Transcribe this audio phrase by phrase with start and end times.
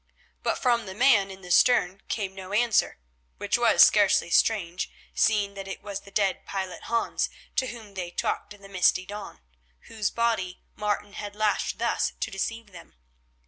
[0.41, 2.97] But from the man in the stern came no answer,
[3.37, 8.09] which was scarcely strange, seeing that it was the dead pilot, Hans, to whom they
[8.09, 9.41] talked in the misty dawn,
[9.81, 12.95] whose body Martin had lashed thus to deceive them.